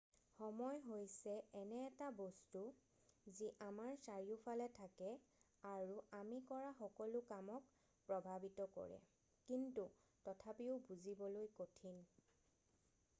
[0.37, 2.61] সময় হৈছে এনে এটা বস্তু
[3.35, 5.11] যি আমাৰ চাৰিওফালে থাকে
[5.73, 7.69] আৰু আমি কৰা সকলো কামক
[8.09, 8.99] প্ৰভাৱিত কৰে
[9.53, 9.87] কিন্তু
[10.29, 12.03] তথাপিও বুজিবলৈ কঠিন